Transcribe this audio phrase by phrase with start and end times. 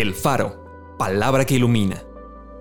[0.00, 2.04] El Faro, palabra que ilumina.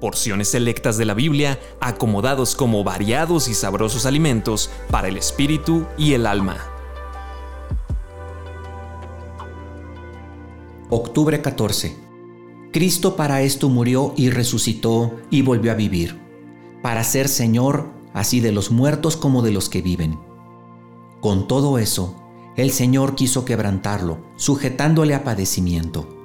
[0.00, 6.14] Porciones selectas de la Biblia acomodados como variados y sabrosos alimentos para el espíritu y
[6.14, 6.56] el alma.
[10.88, 11.98] Octubre 14.
[12.72, 16.18] Cristo para esto murió y resucitó y volvió a vivir,
[16.82, 20.18] para ser Señor así de los muertos como de los que viven.
[21.20, 22.16] Con todo eso,
[22.56, 26.17] el Señor quiso quebrantarlo, sujetándole a padecimiento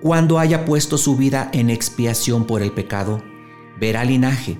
[0.00, 3.22] cuando haya puesto su vida en expiación por el pecado,
[3.78, 4.58] verá linaje,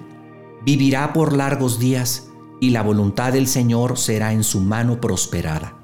[0.65, 2.29] vivirá por largos días
[2.61, 5.77] y la voluntad del Señor será en su mano prosperada.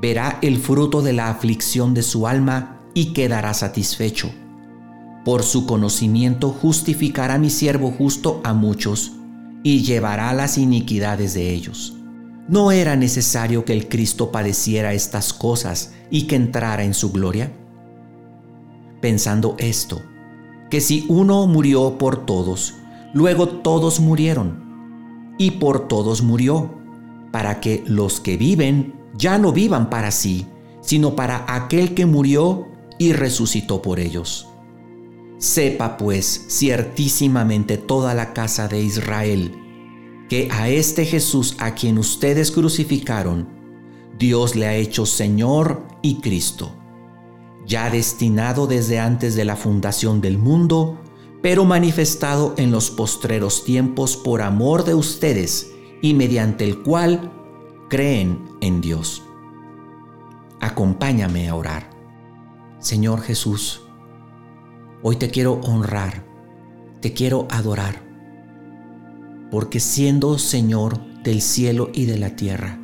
[0.00, 4.30] Verá el fruto de la aflicción de su alma y quedará satisfecho.
[5.24, 9.12] Por su conocimiento justificará mi siervo justo a muchos
[9.62, 11.94] y llevará las iniquidades de ellos.
[12.48, 17.52] ¿No era necesario que el Cristo padeciera estas cosas y que entrara en su gloria?
[19.00, 20.02] Pensando esto,
[20.70, 22.74] que si uno murió por todos,
[23.12, 26.78] luego todos murieron, y por todos murió,
[27.32, 30.46] para que los que viven ya no vivan para sí,
[30.80, 34.48] sino para aquel que murió y resucitó por ellos.
[35.38, 39.56] Sepa pues ciertísimamente toda la casa de Israel,
[40.28, 43.48] que a este Jesús a quien ustedes crucificaron,
[44.18, 46.79] Dios le ha hecho Señor y Cristo
[47.66, 50.98] ya destinado desde antes de la fundación del mundo,
[51.42, 55.72] pero manifestado en los postreros tiempos por amor de ustedes
[56.02, 57.32] y mediante el cual
[57.88, 59.22] creen en Dios.
[60.60, 61.90] Acompáñame a orar.
[62.78, 63.82] Señor Jesús,
[65.02, 66.24] hoy te quiero honrar,
[67.00, 68.02] te quiero adorar,
[69.50, 72.78] porque siendo Señor del cielo y de la tierra,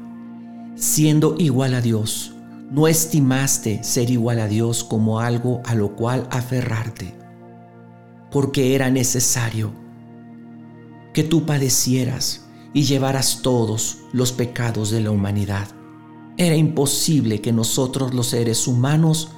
[0.75, 2.36] siendo igual a Dios,
[2.71, 7.15] no estimaste ser igual a Dios como algo a lo cual aferrarte,
[8.31, 9.73] porque era necesario
[11.15, 15.69] que tú padecieras y llevaras todos los pecados de la humanidad.
[16.37, 19.31] Era imposible que nosotros los seres humanos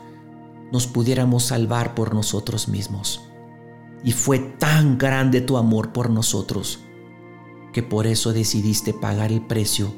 [0.72, 3.20] nos pudiéramos salvar por nosotros mismos.
[4.02, 6.80] Y fue tan grande tu amor por nosotros
[7.72, 9.94] que por eso decidiste pagar el precio,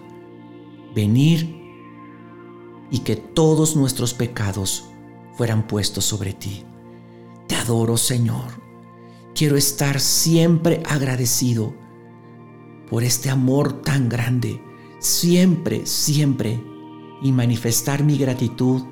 [0.94, 1.59] venir
[2.90, 4.84] y que todos nuestros pecados
[5.34, 6.64] fueran puestos sobre ti.
[7.46, 8.60] Te adoro, Señor.
[9.34, 11.74] Quiero estar siempre agradecido
[12.88, 14.60] por este amor tan grande,
[14.98, 16.62] siempre, siempre,
[17.22, 18.82] y manifestar mi gratitud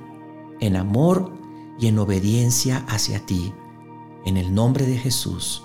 [0.60, 1.32] en amor
[1.78, 3.53] y en obediencia hacia ti.
[4.25, 5.62] En el nombre de Jesús.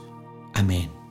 [0.53, 1.02] Amén.